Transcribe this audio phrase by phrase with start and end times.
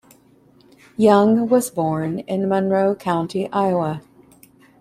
[0.97, 4.01] Young was born in Monroe County, Iowa.